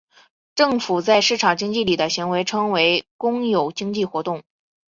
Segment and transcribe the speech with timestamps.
[0.55, 4.41] 政府在市场经济里的行为称为公有经济活动。